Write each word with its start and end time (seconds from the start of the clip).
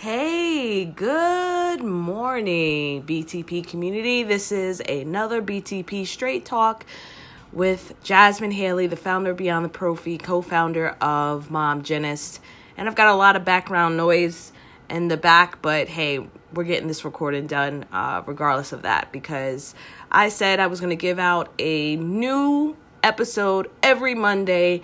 Hey, 0.00 0.86
good 0.86 1.82
morning, 1.82 3.02
BTP 3.02 3.66
community. 3.66 4.22
This 4.22 4.50
is 4.50 4.80
another 4.88 5.42
BTP 5.42 6.06
Straight 6.06 6.46
Talk 6.46 6.86
with 7.52 7.92
Jasmine 8.02 8.52
Haley, 8.52 8.86
the 8.86 8.96
founder 8.96 9.34
Beyond 9.34 9.66
the 9.66 9.68
Prophy, 9.68 10.16
co 10.16 10.40
founder 10.40 10.96
of 11.02 11.50
Mom 11.50 11.82
Genist. 11.82 12.38
And 12.78 12.88
I've 12.88 12.94
got 12.94 13.08
a 13.08 13.14
lot 13.14 13.36
of 13.36 13.44
background 13.44 13.98
noise 13.98 14.52
in 14.88 15.08
the 15.08 15.18
back, 15.18 15.60
but 15.60 15.90
hey, 15.90 16.26
we're 16.54 16.64
getting 16.64 16.88
this 16.88 17.04
recording 17.04 17.46
done 17.46 17.84
uh, 17.92 18.22
regardless 18.24 18.72
of 18.72 18.80
that 18.80 19.12
because 19.12 19.74
I 20.10 20.30
said 20.30 20.60
I 20.60 20.68
was 20.68 20.80
going 20.80 20.88
to 20.88 20.96
give 20.96 21.18
out 21.18 21.52
a 21.58 21.96
new 21.96 22.74
episode 23.02 23.70
every 23.82 24.14
Monday, 24.14 24.80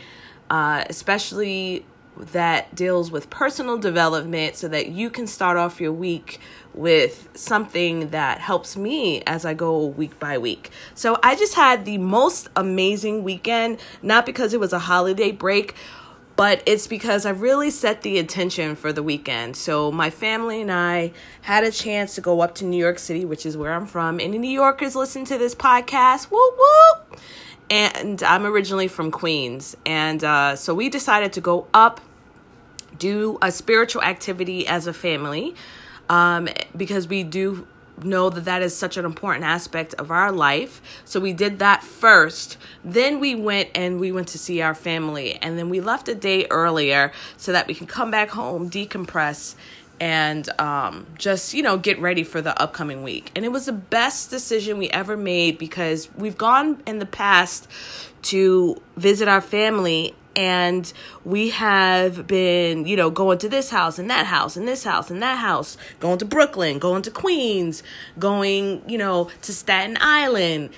uh, 0.51 0.85
especially 0.91 1.87
that 2.19 2.75
deals 2.75 3.11
with 3.11 3.31
personal 3.31 3.79
development 3.79 4.57
so 4.57 4.69
that 4.69 4.89
you 4.89 5.11
can 5.11 5.27
start 5.27 5.57
off 5.57 5.81
your 5.81 5.93
week 5.93 6.41
with 6.75 7.29
something 7.35 8.11
that 8.11 8.39
helps 8.39 8.77
me 8.77 9.23
as 9.27 9.45
I 9.45 9.55
go 9.55 9.87
week 9.87 10.19
by 10.19 10.39
week. 10.39 10.71
So 10.95 11.19
I 11.23 11.37
just 11.37 11.55
had 11.55 11.85
the 11.85 11.99
most 11.99 12.49
amazing 12.57 13.25
weekend, 13.25 13.79
not 14.03 14.27
because 14.27 14.55
it 14.55 14.61
was 14.61 14.73
a 14.73 14.79
holiday 14.79 15.33
break, 15.33 15.75
but 16.37 16.63
it's 16.67 16.87
because 16.87 17.25
I 17.25 17.31
really 17.31 17.71
set 17.71 18.03
the 18.03 18.19
intention 18.19 18.77
for 18.77 18.93
the 18.93 19.03
weekend. 19.03 19.57
So 19.57 19.91
my 19.91 20.11
family 20.11 20.61
and 20.61 20.71
I 20.71 21.13
had 21.41 21.65
a 21.65 21.71
chance 21.71 22.15
to 22.17 22.21
go 22.21 22.43
up 22.43 22.55
to 22.57 22.65
New 22.67 22.77
York 22.77 22.99
City, 22.99 23.25
which 23.25 23.47
is 23.47 23.57
where 23.57 23.73
I'm 23.73 23.87
from. 23.87 24.21
Any 24.21 24.37
New 24.37 24.51
Yorkers 24.51 24.95
listen 24.95 25.25
to 25.25 25.39
this 25.39 25.55
podcast? 25.55 26.25
Whoop 26.25 26.55
whoop! 26.59 27.21
And 27.69 28.23
I'm 28.23 28.47
originally 28.47 28.89
from 28.89 29.11
Queens. 29.11 29.77
And 29.85 30.23
uh, 30.23 30.57
so 30.57 30.75
we 30.75 30.89
decided 30.89 31.33
to 31.35 31.41
go 31.41 31.67
up 31.75 32.01
do 32.99 33.39
a 33.43 33.53
spiritual 33.53 34.03
activity 34.03 34.67
as 34.67 34.87
a 34.87 34.93
family 34.93 35.55
um, 36.09 36.49
because 36.77 37.09
we 37.09 37.23
do 37.23 37.67
know 38.03 38.29
that 38.29 38.45
that 38.45 38.63
is 38.63 38.77
such 38.77 38.97
an 38.97 39.05
important 39.05 39.45
aspect 39.45 39.95
of 39.95 40.11
our 40.11 40.31
life. 40.31 40.83
So 41.05 41.19
we 41.19 41.33
did 41.33 41.59
that 41.61 41.83
first. 41.83 42.59
Then 42.85 43.21
we 43.21 43.35
went 43.35 43.71
and 43.75 43.99
we 43.99 44.13
went 44.13 44.29
to 44.29 44.39
see 44.39 44.61
our 44.61 44.75
family. 44.75 45.37
And 45.37 45.59
then 45.59 45.71
we 45.71 45.81
left 45.81 46.09
a 46.09 46.15
day 46.15 46.47
earlier 46.51 47.13
so 47.37 47.53
that 47.53 47.67
we 47.67 47.75
can 47.75 47.87
come 47.87 48.11
back 48.11 48.31
home, 48.31 48.69
decompress, 48.69 49.55
and 50.01 50.49
um, 50.61 51.07
just, 51.17 51.55
you 51.55 51.63
know, 51.63 51.79
get 51.79 51.99
ready 52.01 52.25
for 52.25 52.41
the 52.41 52.61
upcoming 52.61 53.03
week. 53.03 53.31
And 53.35 53.45
it 53.45 53.53
was 53.53 53.67
the 53.67 53.73
best 53.73 54.31
decision 54.31 54.79
we 54.79 54.89
ever 54.91 55.17
made 55.17 55.59
because 55.59 56.09
we've 56.17 56.37
gone 56.37 56.83
in 56.87 56.99
the 56.99 57.07
past 57.07 57.69
to 58.23 58.81
visit 58.97 59.29
our 59.29 59.41
family 59.41 60.15
and 60.37 60.93
we 61.25 61.49
have 61.49 62.27
been, 62.27 62.85
you 62.87 62.95
know, 62.95 63.09
going 63.09 63.39
to 63.39 63.49
this 63.49 63.71
house 63.71 63.99
and 63.99 64.11
that 64.11 64.27
house 64.27 64.55
and 64.57 64.69
this 64.69 64.85
house 64.85 65.11
and 65.11 65.23
that 65.23 65.39
house, 65.39 65.79
going 65.99 66.19
to 66.19 66.27
Brooklyn, 66.27 66.79
going 66.79 67.01
to 67.03 67.11
Queens, 67.11 67.83
going, 68.19 68.83
you 68.87 68.99
know, 68.99 69.31
to 69.43 69.53
Staten 69.55 69.97
Island 69.99 70.71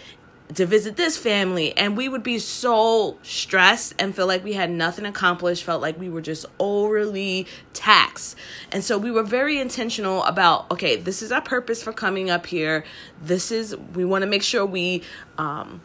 to 0.55 0.65
visit 0.67 0.97
this 0.97 1.17
family 1.17 1.77
and 1.77 1.97
we 1.97 2.09
would 2.09 2.23
be 2.23 2.39
so 2.39 3.19
stressed 3.23 3.95
and 3.99 4.15
feel 4.15 4.27
like 4.27 4.43
we 4.43 4.55
had 4.55 4.71
nothing 4.71 5.05
accomplished 5.05 5.65
felt 5.65 5.83
like 5.83 5.99
we 5.99 6.09
were 6.09 6.21
just 6.21 6.47
overly 6.59 7.47
taxed. 7.75 8.37
And 8.73 8.83
so 8.83 8.97
we 8.99 9.11
were 9.11 9.23
very 9.23 9.59
intentional 9.59 10.25
about 10.25 10.71
okay 10.71 10.97
this 10.97 11.23
is 11.23 11.33
our 11.33 11.43
purpose 11.43 11.83
for 11.83 11.93
coming 11.93 12.31
up 12.31 12.47
here. 12.47 12.85
This 13.23 13.53
is 13.53 13.77
we 13.95 14.05
want 14.05 14.23
to 14.23 14.29
make 14.29 14.43
sure 14.43 14.65
we 14.65 15.03
um 15.37 15.81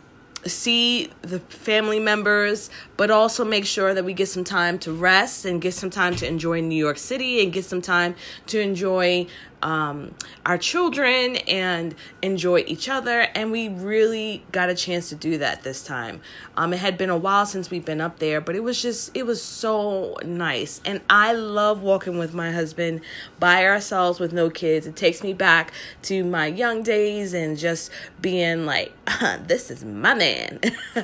see 0.45 1.09
the 1.22 1.39
family 1.39 1.99
members, 1.99 2.69
but 2.97 3.09
also 3.11 3.44
make 3.45 3.66
sure 3.66 3.94
that 3.94 4.05
we 4.05 4.13
get 4.13 4.27
some 4.27 4.44
time 4.44 4.77
to 4.80 4.91
rest 4.91 5.45
and 5.45 5.61
get 5.61 5.73
some 5.73 5.89
time 5.89 6.16
to 6.17 6.27
enjoy 6.27 6.61
New 6.61 6.75
York 6.75 6.97
City 6.97 7.44
and 7.44 7.53
get 7.53 7.66
some 7.66 7.81
time 7.81 8.16
to 8.47 8.59
enjoy 8.59 9.27
um, 9.64 10.14
our 10.45 10.58
children 10.58 11.38
and 11.47 11.95
enjoy 12.21 12.64
each 12.67 12.89
other. 12.89 13.21
And 13.33 13.52
we 13.52 13.69
really 13.69 14.44
got 14.52 14.69
a 14.69 14.75
chance 14.75 15.09
to 15.09 15.16
do 15.16 15.38
that 15.38 15.64
this 15.64 15.83
time. 15.83 16.21
Um, 16.58 16.73
it 16.73 16.80
had 16.80 16.98
been 16.98 17.09
a 17.09 17.17
while 17.17 17.45
since 17.45 17.71
we've 17.71 17.86
been 17.86 18.02
up 18.02 18.20
there, 18.20 18.42
but 18.42 18.55
it 18.55 18.64
was 18.64 18.82
just, 18.82 19.15
it 19.15 19.26
was 19.26 19.42
so 19.42 20.17
nice. 20.23 20.82
And 20.86 21.02
I 21.09 21.33
love 21.33 21.82
walking 21.82 22.17
with 22.17 22.33
my 22.33 22.52
husband 22.52 23.02
by 23.39 23.65
ourselves 23.65 24.20
with 24.20 24.33
no 24.33 24.49
kids. 24.49 24.86
It 24.86 24.95
takes 24.95 25.23
me 25.23 25.33
back 25.33 25.71
to 26.03 26.23
my 26.23 26.48
young 26.48 26.83
days 26.83 27.33
and 27.33 27.58
just 27.58 27.89
being 28.21 28.65
like, 28.65 28.93
this 29.48 29.71
is 29.71 29.83
my 29.86 30.14
man. 30.14 30.33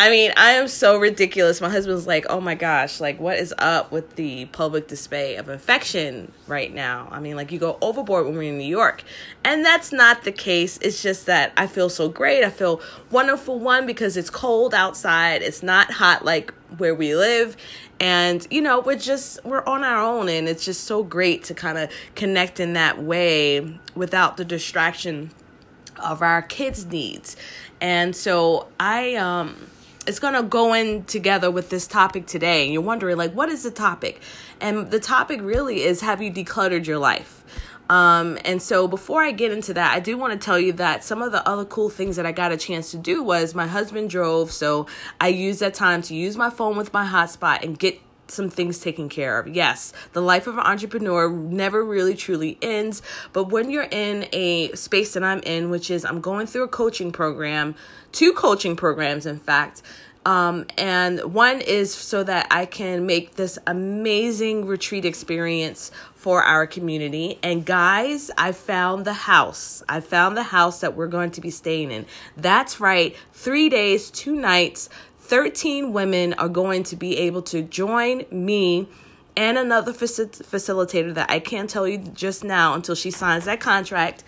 I 0.00 0.10
mean, 0.10 0.32
I 0.36 0.52
am 0.52 0.68
so 0.68 0.96
ridiculous. 0.96 1.60
My 1.60 1.68
husband's 1.68 2.06
like, 2.06 2.24
oh 2.30 2.40
my 2.40 2.54
gosh, 2.54 3.00
like, 3.00 3.18
what 3.18 3.36
is 3.36 3.52
up 3.58 3.90
with 3.90 4.14
the 4.14 4.44
public 4.44 4.86
display 4.86 5.34
of 5.34 5.48
affection 5.48 6.30
right 6.46 6.72
now? 6.72 7.08
I 7.10 7.18
mean, 7.18 7.34
like, 7.34 7.50
you 7.50 7.58
go 7.58 7.78
overboard 7.82 8.24
when 8.24 8.36
we're 8.36 8.42
in 8.44 8.58
New 8.58 8.64
York. 8.64 9.02
And 9.42 9.64
that's 9.64 9.90
not 9.90 10.22
the 10.22 10.30
case. 10.30 10.78
It's 10.82 11.02
just 11.02 11.26
that 11.26 11.52
I 11.56 11.66
feel 11.66 11.90
so 11.90 12.08
great. 12.08 12.44
I 12.44 12.50
feel 12.50 12.80
wonderful, 13.10 13.58
one, 13.58 13.86
because 13.86 14.16
it's 14.16 14.30
cold 14.30 14.72
outside, 14.72 15.42
it's 15.42 15.64
not 15.64 15.90
hot 15.90 16.24
like 16.24 16.54
where 16.76 16.94
we 16.94 17.16
live. 17.16 17.56
And, 17.98 18.46
you 18.52 18.60
know, 18.60 18.78
we're 18.78 18.94
just, 18.94 19.44
we're 19.44 19.64
on 19.64 19.82
our 19.82 20.00
own. 20.00 20.28
And 20.28 20.48
it's 20.48 20.64
just 20.64 20.84
so 20.84 21.02
great 21.02 21.42
to 21.44 21.54
kind 21.54 21.76
of 21.76 21.90
connect 22.14 22.60
in 22.60 22.74
that 22.74 23.02
way 23.02 23.80
without 23.96 24.36
the 24.36 24.44
distraction 24.44 25.32
of 25.98 26.22
our 26.22 26.42
kids' 26.42 26.86
needs. 26.86 27.36
And 27.80 28.14
so 28.14 28.68
I, 28.78 29.14
um, 29.14 29.68
it's 30.06 30.18
going 30.18 30.34
to 30.34 30.42
go 30.42 30.72
in 30.74 31.04
together 31.04 31.50
with 31.50 31.70
this 31.70 31.86
topic 31.86 32.26
today. 32.26 32.64
And 32.64 32.72
you're 32.72 32.82
wondering, 32.82 33.16
like, 33.16 33.32
what 33.32 33.48
is 33.48 33.62
the 33.62 33.70
topic? 33.70 34.20
And 34.60 34.90
the 34.90 35.00
topic 35.00 35.40
really 35.42 35.82
is 35.82 36.00
have 36.00 36.22
you 36.22 36.30
decluttered 36.30 36.86
your 36.86 36.98
life? 36.98 37.44
Um, 37.90 38.38
and 38.44 38.60
so 38.60 38.86
before 38.86 39.22
I 39.22 39.32
get 39.32 39.50
into 39.50 39.72
that, 39.74 39.94
I 39.94 40.00
do 40.00 40.18
want 40.18 40.34
to 40.34 40.38
tell 40.38 40.58
you 40.58 40.72
that 40.74 41.04
some 41.04 41.22
of 41.22 41.32
the 41.32 41.46
other 41.48 41.64
cool 41.64 41.88
things 41.88 42.16
that 42.16 42.26
I 42.26 42.32
got 42.32 42.52
a 42.52 42.56
chance 42.56 42.90
to 42.90 42.98
do 42.98 43.22
was 43.22 43.54
my 43.54 43.66
husband 43.66 44.10
drove, 44.10 44.52
so 44.52 44.86
I 45.20 45.28
used 45.28 45.60
that 45.60 45.72
time 45.74 46.02
to 46.02 46.14
use 46.14 46.36
my 46.36 46.50
phone 46.50 46.76
with 46.76 46.92
my 46.92 47.06
hotspot 47.06 47.62
and 47.62 47.78
get 47.78 47.98
some 48.30 48.50
things 48.50 48.78
taken 48.78 49.08
care 49.08 49.38
of. 49.38 49.48
Yes, 49.48 49.92
the 50.12 50.22
life 50.22 50.46
of 50.46 50.54
an 50.54 50.64
entrepreneur 50.64 51.30
never 51.30 51.84
really 51.84 52.14
truly 52.14 52.58
ends, 52.62 53.02
but 53.32 53.44
when 53.44 53.70
you're 53.70 53.88
in 53.90 54.28
a 54.32 54.72
space 54.72 55.14
that 55.14 55.22
I'm 55.22 55.40
in, 55.40 55.70
which 55.70 55.90
is 55.90 56.04
I'm 56.04 56.20
going 56.20 56.46
through 56.46 56.64
a 56.64 56.68
coaching 56.68 57.12
program, 57.12 57.74
two 58.12 58.32
coaching 58.32 58.76
programs, 58.76 59.26
in 59.26 59.38
fact. 59.38 59.82
Um, 60.26 60.66
and 60.76 61.32
one 61.32 61.62
is 61.62 61.94
so 61.94 62.22
that 62.24 62.48
I 62.50 62.66
can 62.66 63.06
make 63.06 63.36
this 63.36 63.58
amazing 63.66 64.66
retreat 64.66 65.06
experience 65.06 65.90
for 66.14 66.42
our 66.42 66.66
community. 66.66 67.38
And 67.42 67.64
guys, 67.64 68.30
I 68.36 68.52
found 68.52 69.04
the 69.04 69.14
house. 69.14 69.82
I 69.88 70.00
found 70.00 70.36
the 70.36 70.42
house 70.42 70.80
that 70.80 70.94
we're 70.94 71.06
going 71.06 71.30
to 71.30 71.40
be 71.40 71.48
staying 71.48 71.90
in. 71.90 72.04
That's 72.36 72.78
right, 72.78 73.16
three 73.32 73.70
days, 73.70 74.10
two 74.10 74.34
nights, 74.34 74.90
13 75.28 75.92
women 75.92 76.32
are 76.34 76.48
going 76.48 76.82
to 76.84 76.96
be 76.96 77.18
able 77.18 77.42
to 77.42 77.60
join 77.60 78.24
me 78.30 78.88
and 79.36 79.58
another 79.58 79.92
faci- 79.92 80.42
facilitator 80.42 81.12
that 81.12 81.30
I 81.30 81.38
can't 81.38 81.68
tell 81.68 81.86
you 81.86 81.98
just 81.98 82.42
now 82.42 82.72
until 82.72 82.94
she 82.94 83.10
signs 83.10 83.44
that 83.44 83.60
contract, 83.60 84.24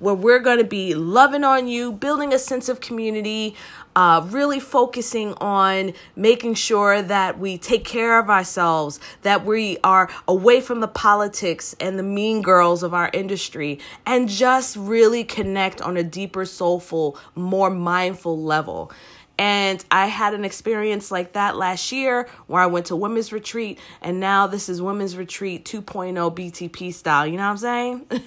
where 0.00 0.14
we're 0.14 0.40
going 0.40 0.58
to 0.58 0.64
be 0.64 0.92
loving 0.96 1.44
on 1.44 1.68
you, 1.68 1.92
building 1.92 2.32
a 2.32 2.38
sense 2.38 2.68
of 2.68 2.80
community, 2.80 3.54
uh, 3.94 4.26
really 4.28 4.58
focusing 4.58 5.34
on 5.34 5.92
making 6.16 6.54
sure 6.54 7.00
that 7.00 7.38
we 7.38 7.56
take 7.56 7.84
care 7.84 8.18
of 8.18 8.28
ourselves, 8.28 8.98
that 9.22 9.46
we 9.46 9.78
are 9.84 10.10
away 10.26 10.60
from 10.60 10.80
the 10.80 10.88
politics 10.88 11.76
and 11.78 11.96
the 11.96 12.02
mean 12.02 12.42
girls 12.42 12.82
of 12.82 12.92
our 12.92 13.10
industry, 13.12 13.78
and 14.04 14.28
just 14.28 14.74
really 14.74 15.22
connect 15.22 15.80
on 15.80 15.96
a 15.96 16.02
deeper, 16.02 16.44
soulful, 16.44 17.16
more 17.36 17.70
mindful 17.70 18.42
level. 18.42 18.90
And 19.40 19.82
I 19.90 20.04
had 20.04 20.34
an 20.34 20.44
experience 20.44 21.10
like 21.10 21.32
that 21.32 21.56
last 21.56 21.92
year 21.92 22.28
where 22.46 22.60
I 22.60 22.66
went 22.66 22.86
to 22.86 22.96
women's 22.96 23.32
retreat, 23.32 23.78
and 24.02 24.20
now 24.20 24.46
this 24.46 24.68
is 24.68 24.82
women's 24.82 25.16
retreat 25.16 25.64
2.0 25.64 26.12
BTP 26.36 26.92
style. 26.92 27.26
You 27.26 27.38
know 27.38 27.44
what 27.44 27.52
I'm 27.52 27.56
saying? 27.56 28.06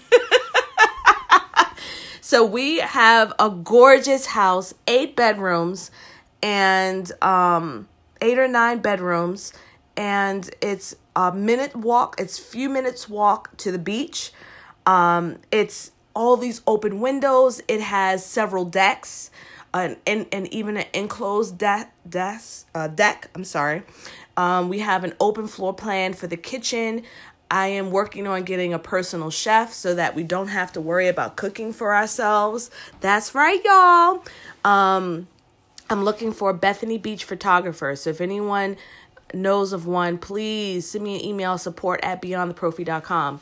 so 2.21 2.43
we 2.43 2.79
have 2.79 3.31
a 3.37 3.51
gorgeous 3.51 4.25
house, 4.25 4.73
eight 4.87 5.15
bedrooms, 5.15 5.91
and 6.41 7.11
um, 7.21 7.87
eight 8.19 8.39
or 8.39 8.47
nine 8.47 8.79
bedrooms, 8.79 9.53
and 9.95 10.49
it's 10.61 10.95
a 11.15 11.31
minute 11.31 11.75
walk. 11.75 12.15
It's 12.17 12.39
few 12.39 12.69
minutes 12.69 13.07
walk 13.07 13.55
to 13.57 13.71
the 13.71 13.77
beach. 13.77 14.33
Um, 14.87 15.37
it's 15.51 15.91
all 16.15 16.37
these 16.37 16.63
open 16.65 17.01
windows. 17.01 17.61
It 17.67 17.81
has 17.81 18.25
several 18.25 18.65
decks 18.65 19.29
an 19.73 19.97
and, 20.05 20.27
and 20.31 20.47
even 20.53 20.77
an 20.77 20.85
enclosed 20.93 21.57
de- 21.57 21.89
desk, 22.07 22.67
uh, 22.75 22.87
deck. 22.87 23.29
I'm 23.35 23.43
sorry. 23.43 23.83
Um, 24.37 24.69
we 24.69 24.79
have 24.79 25.03
an 25.03 25.13
open 25.19 25.47
floor 25.47 25.73
plan 25.73 26.13
for 26.13 26.27
the 26.27 26.37
kitchen. 26.37 27.03
I 27.51 27.67
am 27.67 27.91
working 27.91 28.25
on 28.25 28.43
getting 28.43 28.73
a 28.73 28.79
personal 28.79 29.29
chef 29.29 29.73
so 29.73 29.93
that 29.93 30.15
we 30.15 30.23
don't 30.23 30.47
have 30.47 30.71
to 30.73 30.81
worry 30.81 31.07
about 31.07 31.35
cooking 31.35 31.71
for 31.71 31.93
ourselves. 31.93 32.71
That's 32.99 33.35
right, 33.35 33.63
y'all. 33.63 34.23
Um, 34.65 35.27
I'm 35.89 36.03
looking 36.03 36.31
for 36.31 36.49
a 36.49 36.53
Bethany 36.53 36.97
Beach 36.97 37.25
photographer. 37.25 37.95
So 37.95 38.09
if 38.09 38.21
anyone 38.21 38.77
knows 39.33 39.73
of 39.73 39.85
one, 39.85 40.17
please 40.17 40.89
send 40.89 41.03
me 41.03 41.19
an 41.19 41.25
email 41.25 41.57
support 41.57 41.99
at 42.03 42.21
beyondtheprophy.com. 42.21 43.39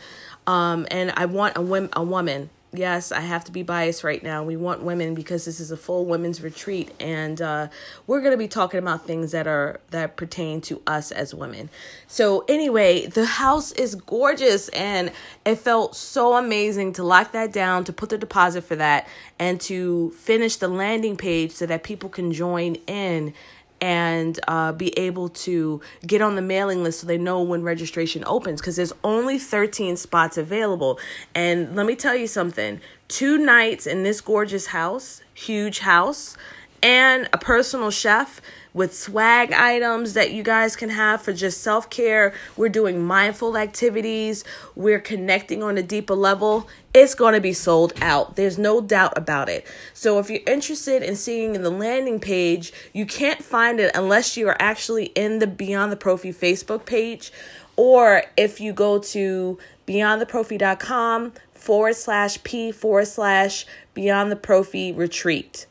Um, 0.47 0.87
and 0.91 1.13
I 1.15 1.25
want 1.25 1.55
a, 1.55 1.89
a 1.97 2.03
woman 2.03 2.49
yes, 2.73 3.11
I 3.11 3.19
have 3.19 3.43
to 3.45 3.51
be 3.51 3.63
biased 3.63 4.03
right 4.03 4.23
now. 4.23 4.43
We 4.43 4.55
want 4.55 4.83
women 4.83 5.13
because 5.13 5.45
this 5.45 5.59
is 5.59 5.71
a 5.71 5.77
full 5.77 6.05
women's 6.05 6.41
retreat, 6.41 6.91
and 6.99 7.41
uh, 7.41 7.67
we're 8.07 8.21
going 8.21 8.31
to 8.31 8.37
be 8.37 8.47
talking 8.47 8.79
about 8.79 9.05
things 9.05 9.31
that 9.31 9.47
are 9.47 9.79
that 9.91 10.15
pertain 10.15 10.61
to 10.61 10.81
us 10.87 11.11
as 11.11 11.33
women. 11.35 11.69
So 12.07 12.45
anyway, 12.47 13.07
the 13.07 13.25
house 13.25 13.71
is 13.73 13.95
gorgeous, 13.95 14.69
and 14.69 15.11
it 15.45 15.55
felt 15.55 15.95
so 15.95 16.35
amazing 16.35 16.93
to 16.93 17.03
lock 17.03 17.33
that 17.33 17.51
down, 17.51 17.83
to 17.85 17.93
put 17.93 18.09
the 18.09 18.17
deposit 18.17 18.63
for 18.63 18.75
that, 18.77 19.07
and 19.37 19.59
to 19.61 20.11
finish 20.11 20.55
the 20.55 20.67
landing 20.67 21.17
page 21.17 21.51
so 21.51 21.65
that 21.65 21.83
people 21.83 22.09
can 22.09 22.31
join 22.31 22.75
in 22.87 23.33
and 23.81 24.39
uh, 24.47 24.71
be 24.71 24.97
able 24.97 25.27
to 25.27 25.81
get 26.05 26.21
on 26.21 26.35
the 26.35 26.41
mailing 26.41 26.83
list 26.83 27.01
so 27.01 27.07
they 27.07 27.17
know 27.17 27.41
when 27.41 27.63
registration 27.63 28.23
opens 28.27 28.61
because 28.61 28.75
there's 28.75 28.93
only 29.03 29.39
13 29.39 29.97
spots 29.97 30.37
available. 30.37 30.99
And 31.33 31.75
let 31.75 31.85
me 31.85 31.95
tell 31.95 32.15
you 32.15 32.27
something 32.27 32.79
two 33.07 33.37
nights 33.37 33.85
in 33.85 34.03
this 34.03 34.21
gorgeous 34.21 34.67
house, 34.67 35.21
huge 35.33 35.79
house, 35.79 36.37
and 36.83 37.27
a 37.33 37.37
personal 37.37 37.91
chef 37.91 38.41
with 38.73 38.95
swag 38.95 39.51
items 39.51 40.13
that 40.13 40.31
you 40.31 40.43
guys 40.43 40.75
can 40.75 40.89
have 40.89 41.21
for 41.21 41.33
just 41.33 41.61
self 41.61 41.89
care. 41.89 42.33
We're 42.55 42.69
doing 42.69 43.03
mindful 43.03 43.57
activities. 43.57 44.43
We're 44.75 44.99
connecting 44.99 45.61
on 45.61 45.77
a 45.77 45.83
deeper 45.83 46.15
level. 46.15 46.67
It's 46.93 47.15
going 47.15 47.33
to 47.33 47.41
be 47.41 47.53
sold 47.53 47.93
out. 48.01 48.35
There's 48.35 48.57
no 48.57 48.81
doubt 48.81 49.17
about 49.17 49.47
it. 49.47 49.65
So 49.93 50.19
if 50.19 50.29
you're 50.29 50.41
interested 50.45 51.03
in 51.03 51.15
seeing 51.15 51.55
in 51.55 51.63
the 51.63 51.69
landing 51.69 52.19
page, 52.19 52.73
you 52.93 53.05
can't 53.05 53.43
find 53.43 53.79
it 53.79 53.91
unless 53.95 54.35
you 54.35 54.47
are 54.49 54.57
actually 54.59 55.05
in 55.05 55.39
the 55.39 55.47
Beyond 55.47 55.91
the 55.91 55.97
Prophy 55.97 56.33
Facebook 56.33 56.85
page 56.85 57.31
or 57.77 58.23
if 58.35 58.59
you 58.59 58.73
go 58.73 58.99
to 58.99 59.57
beyondtheprophy.com 59.87 61.33
forward 61.53 61.95
slash 61.95 62.43
p 62.43 62.71
forward 62.71 63.07
slash 63.07 63.65
beyond 63.93 64.31
the 64.31 64.35
prophy 64.35 64.91
retreat 64.91 65.67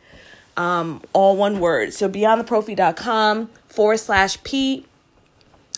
um, 0.56 1.02
all 1.12 1.36
one 1.36 1.58
word. 1.58 1.94
So 1.94 2.08
beyondtheprophy.com 2.08 3.48
forward 3.68 3.98
slash 3.98 4.42
P 4.42 4.86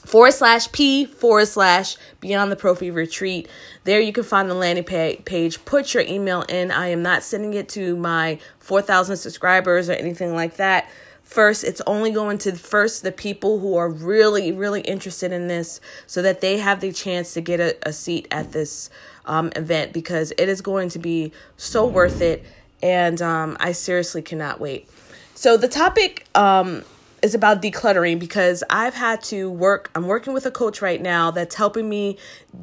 forward 0.04 0.32
slash 0.32 0.70
P 0.72 1.04
forward 1.04 1.46
slash 1.46 1.96
Beyond 2.20 2.52
the 2.52 2.56
Prophy 2.56 2.90
Retreat. 2.90 3.49
There 3.84 4.00
you 4.00 4.12
can 4.12 4.25
find 4.25 4.49
the 4.49 4.54
landing 4.54 4.84
page. 4.84 5.64
Put 5.64 5.94
your 5.94 6.02
email 6.04 6.43
in. 6.43 6.70
I 6.70 6.88
am 6.88 7.02
not 7.02 7.22
sending 7.22 7.54
it 7.54 7.69
to 7.70 7.96
my 7.96 8.38
4,000 8.60 9.16
subscribers 9.16 9.88
or 9.88 9.94
anything 9.94 10.34
like 10.34 10.56
that. 10.56 10.88
First, 11.22 11.64
it's 11.64 11.81
only 11.87 12.10
going 12.10 12.38
to 12.38 12.52
first 12.52 13.02
the 13.02 13.12
people 13.12 13.60
who 13.60 13.76
are 13.76 13.88
really, 13.88 14.52
really 14.52 14.82
interested 14.82 15.32
in 15.32 15.49
this 15.49 15.81
so 16.06 16.20
that 16.20 16.40
they 16.40 16.58
have 16.58 16.81
the 16.81 16.93
chance 16.93 17.32
to 17.34 17.40
get 17.40 17.58
a, 17.58 17.76
a 17.88 17.93
seat 17.93 18.28
at 18.31 18.52
this 18.52 18.90
um, 19.25 19.50
event 19.56 19.93
because 19.93 20.32
it 20.37 20.49
is 20.49 20.60
going 20.60 20.90
to 20.90 20.99
be 20.99 21.32
so 21.56 21.87
worth 21.87 22.20
it 22.20 22.44
and 22.82 23.22
um, 23.22 23.56
I 23.60 23.72
seriously 23.72 24.22
cannot 24.22 24.60
wait. 24.60 24.88
So 25.34 25.56
the 25.56 25.69
topic 25.69 26.26
um, 26.34 26.84
is 27.22 27.34
about 27.34 27.62
decluttering 27.62 28.19
because 28.19 28.64
I've 28.69 28.94
had 28.94 29.22
to 29.24 29.48
work. 29.48 29.90
I'm 29.94 30.06
working 30.06 30.34
with 30.34 30.44
a 30.44 30.50
coach 30.50 30.82
right 30.82 31.00
now 31.00 31.30
that's 31.30 31.54
helping 31.54 31.88
me 31.88 32.19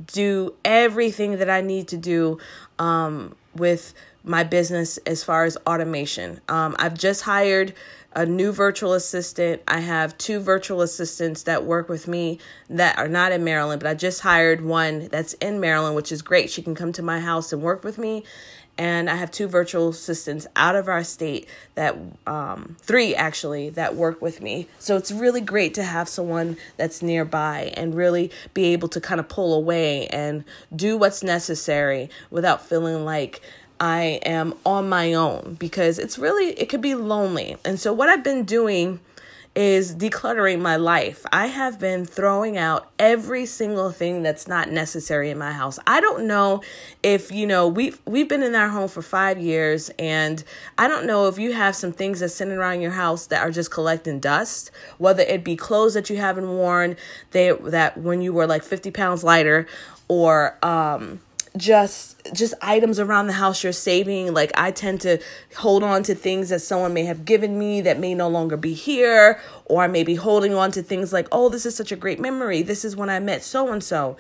do 0.07 0.53
everything 0.65 1.37
that 1.37 1.49
I 1.49 1.61
need 1.61 1.87
to 1.89 1.97
do 1.97 2.39
um, 2.77 3.35
with 3.55 3.93
my 4.23 4.43
business 4.43 4.97
as 4.99 5.23
far 5.23 5.45
as 5.45 5.57
automation. 5.65 6.41
Um, 6.49 6.75
I've 6.77 6.93
just 6.93 7.23
hired 7.23 7.73
a 8.13 8.25
new 8.25 8.51
virtual 8.51 8.93
assistant. 8.93 9.61
I 9.67 9.79
have 9.79 10.17
two 10.17 10.39
virtual 10.39 10.81
assistants 10.81 11.43
that 11.43 11.63
work 11.63 11.87
with 11.87 12.07
me 12.07 12.39
that 12.69 12.97
are 12.97 13.07
not 13.07 13.31
in 13.31 13.43
Maryland, 13.43 13.81
but 13.81 13.89
I 13.89 13.93
just 13.93 14.21
hired 14.21 14.61
one 14.61 15.07
that's 15.07 15.33
in 15.33 15.59
Maryland, 15.59 15.95
which 15.95 16.11
is 16.11 16.21
great. 16.21 16.49
She 16.49 16.61
can 16.61 16.75
come 16.75 16.91
to 16.93 17.03
my 17.03 17.19
house 17.19 17.53
and 17.53 17.61
work 17.61 17.83
with 17.83 17.97
me 17.97 18.23
and 18.79 19.09
I 19.09 19.15
have 19.15 19.29
two 19.29 19.47
virtual 19.47 19.89
assistants 19.89 20.47
out 20.55 20.77
of 20.77 20.87
our 20.87 21.03
state 21.03 21.49
that 21.75 21.97
um, 22.25 22.77
three 22.79 23.13
actually 23.13 23.69
that 23.71 23.93
work 23.93 24.21
with 24.21 24.41
me. 24.41 24.69
So 24.79 24.95
it's 24.95 25.11
really 25.11 25.41
great 25.41 25.73
to 25.73 25.83
have 25.83 26.07
someone 26.07 26.55
that's 26.77 27.01
nearby 27.01 27.73
and 27.75 27.93
really 27.93 28.31
be 28.53 28.67
able 28.67 28.87
to 28.87 29.01
kind 29.01 29.19
of 29.19 29.27
pull 29.27 29.53
away 29.53 30.07
and 30.07 30.45
do 30.73 30.95
what's 30.95 31.21
necessary 31.21 32.09
without 32.31 32.65
feeling 32.65 33.03
like 33.03 33.41
I 33.81 34.21
am 34.23 34.53
on 34.65 34.87
my 34.87 35.13
own 35.13 35.57
because 35.59 35.99
it's 35.99 36.17
really 36.17 36.51
it 36.51 36.69
could 36.69 36.81
be 36.81 36.95
lonely. 36.95 37.57
And 37.65 37.77
so 37.77 37.91
what 37.91 38.07
I've 38.07 38.23
been 38.23 38.45
doing 38.45 39.01
is 39.59 39.93
decluttering 39.93 40.61
my 40.61 40.77
life. 40.77 41.25
I 41.33 41.47
have 41.47 41.81
been 41.81 42.05
throwing 42.05 42.57
out 42.57 42.89
every 42.97 43.45
single 43.45 43.91
thing 43.91 44.23
that's 44.23 44.47
not 44.47 44.71
necessary 44.71 45.29
in 45.29 45.37
my 45.37 45.51
house. 45.51 45.77
I 45.85 45.99
don't 45.99 46.27
know 46.27 46.61
if 47.03 47.29
you 47.29 47.45
know 47.45 47.67
we've 47.67 47.99
we've 48.05 48.29
been 48.29 48.41
in 48.41 48.55
our 48.55 48.69
home 48.69 48.87
for 48.87 49.01
5 49.01 49.37
years 49.37 49.91
and 49.99 50.41
I 50.77 50.87
don't 50.87 51.05
know 51.05 51.27
if 51.27 51.37
you 51.37 51.51
have 51.51 51.75
some 51.75 51.91
things 51.91 52.21
that's 52.21 52.33
sitting 52.33 52.53
around 52.53 52.79
your 52.79 52.91
house 52.91 53.27
that 53.27 53.41
are 53.41 53.51
just 53.51 53.69
collecting 53.69 54.21
dust, 54.21 54.71
whether 54.97 55.23
it 55.23 55.43
be 55.43 55.57
clothes 55.57 55.93
that 55.95 56.09
you 56.09 56.15
haven't 56.15 56.47
worn, 56.47 56.95
they 57.31 57.51
that 57.51 57.97
when 57.97 58.21
you 58.21 58.31
were 58.31 58.47
like 58.47 58.63
50 58.63 58.91
pounds 58.91 59.25
lighter 59.25 59.67
or 60.07 60.57
um 60.63 61.19
just 61.57 62.15
just 62.33 62.53
items 62.61 62.99
around 62.99 63.27
the 63.27 63.33
house 63.33 63.63
you're 63.63 63.73
saving 63.73 64.33
like 64.33 64.51
i 64.55 64.69
tend 64.69 65.01
to 65.01 65.17
hold 65.57 65.81
on 65.81 66.03
to 66.03 66.13
things 66.13 66.49
that 66.49 66.59
someone 66.59 66.93
may 66.93 67.03
have 67.03 67.25
given 67.25 67.57
me 67.57 67.81
that 67.81 67.97
may 67.99 68.13
no 68.13 68.27
longer 68.27 68.55
be 68.55 68.73
here 68.73 69.39
or 69.65 69.83
i 69.83 69.87
may 69.87 70.03
be 70.03 70.15
holding 70.15 70.53
on 70.53 70.71
to 70.71 70.83
things 70.83 71.11
like 71.11 71.27
oh 71.31 71.49
this 71.49 71.65
is 71.65 71.75
such 71.75 71.91
a 71.91 71.95
great 71.95 72.19
memory 72.19 72.61
this 72.61 72.85
is 72.85 72.95
when 72.95 73.09
i 73.09 73.19
met 73.19 73.43
so 73.43 73.71
and 73.71 73.83
so 73.83 74.15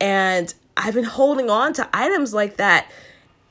and 0.00 0.54
i've 0.76 0.94
been 0.94 1.04
holding 1.04 1.50
on 1.50 1.74
to 1.74 1.86
items 1.92 2.32
like 2.32 2.56
that 2.56 2.90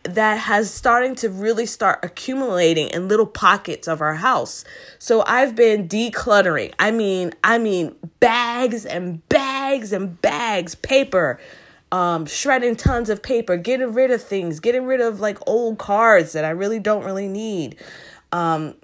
that 0.04 0.40
has 0.40 0.74
starting 0.74 1.14
to 1.14 1.30
really 1.30 1.66
start 1.66 2.00
accumulating 2.04 2.90
in 2.90 3.08
little 3.08 3.28
pockets 3.28 3.88
of 3.88 4.02
our 4.02 4.16
house. 4.16 4.66
So 4.98 5.24
I've 5.28 5.56
been 5.56 5.88
decluttering. 5.88 6.74
I 6.80 6.92
mean, 6.92 7.34
I 7.44 7.60
mean 7.60 7.96
bags 8.20 8.86
and 8.86 9.28
bags 9.30 9.94
and 9.94 10.20
bags, 10.22 10.74
paper, 10.74 11.40
um, 11.92 12.26
shredding 12.26 12.76
tons 12.76 13.10
of 13.10 13.22
paper, 13.22 13.58
getting 13.58 13.94
rid 13.94 14.12
of 14.12 14.22
things, 14.22 14.60
getting 14.60 14.86
rid 14.86 15.02
of 15.02 15.20
like 15.20 15.38
old 15.48 15.78
cards 15.78 16.34
that 16.34 16.46
I 16.46 16.50
really 16.52 16.80
don't 16.80 17.04
really 17.04 17.28
need. 17.28 17.78
Um, 18.32 18.76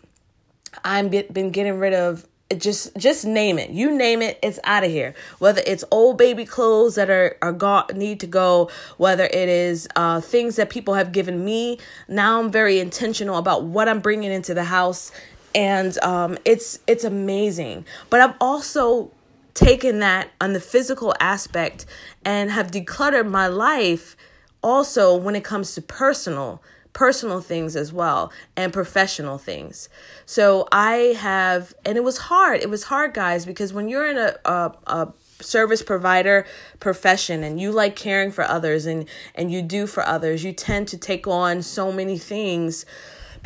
I'm 0.83 1.09
get, 1.09 1.33
been 1.33 1.51
getting 1.51 1.79
rid 1.79 1.93
of 1.93 2.25
just 2.55 2.95
just 2.95 3.25
name 3.25 3.59
it. 3.59 3.71
You 3.71 3.91
name 3.91 4.21
it 4.21 4.39
it's 4.41 4.59
out 4.63 4.83
of 4.83 4.91
here. 4.91 5.13
Whether 5.39 5.61
it's 5.65 5.83
old 5.91 6.17
baby 6.17 6.45
clothes 6.45 6.95
that 6.95 7.09
are 7.09 7.35
are 7.41 7.51
got 7.51 7.95
need 7.95 8.21
to 8.21 8.27
go 8.27 8.69
whether 8.97 9.25
it 9.25 9.49
is 9.49 9.87
uh 9.95 10.21
things 10.21 10.55
that 10.55 10.69
people 10.69 10.93
have 10.93 11.11
given 11.11 11.43
me. 11.43 11.79
Now 12.07 12.39
i'm 12.39 12.49
very 12.49 12.79
intentional 12.79 13.37
about 13.37 13.63
what 13.63 13.89
i'm 13.89 13.99
bringing 13.99 14.31
into 14.31 14.53
the 14.53 14.63
house 14.63 15.11
and 15.53 15.97
um 16.03 16.37
it's 16.45 16.79
it's 16.87 17.03
amazing. 17.03 17.85
But 18.09 18.21
i've 18.21 18.35
also 18.39 19.11
taken 19.57 19.99
that 19.99 20.29
on 20.39 20.53
the 20.53 20.59
physical 20.59 21.15
aspect 21.19 21.85
and 22.23 22.51
have 22.51 22.69
decluttered 22.69 23.27
my 23.27 23.47
life 23.47 24.15
also 24.61 25.15
when 25.15 25.35
it 25.35 25.43
comes 25.43 25.73
to 25.73 25.81
personal 25.81 26.61
personal 26.93 27.41
things 27.41 27.75
as 27.75 27.93
well 27.93 28.31
and 28.55 28.73
professional 28.73 29.37
things. 29.37 29.89
So 30.25 30.67
i 30.71 31.15
have 31.19 31.73
and 31.85 31.97
it 31.97 32.03
was 32.03 32.17
hard 32.17 32.61
it 32.61 32.69
was 32.69 32.83
hard 32.83 33.13
guys 33.13 33.45
because 33.45 33.73
when 33.73 33.89
you're 33.89 34.07
in 34.07 34.17
a, 34.17 34.35
a, 34.45 34.75
a 34.87 35.13
service 35.41 35.81
provider 35.81 36.45
profession 36.79 37.43
and 37.43 37.59
you 37.59 37.71
like 37.71 37.95
caring 37.95 38.31
for 38.31 38.43
others 38.43 38.85
and 38.85 39.07
and 39.35 39.51
you 39.51 39.61
do 39.61 39.87
for 39.87 40.03
others 40.05 40.43
you 40.43 40.53
tend 40.53 40.87
to 40.87 40.97
take 40.97 41.27
on 41.27 41.61
so 41.61 41.91
many 41.91 42.17
things 42.17 42.85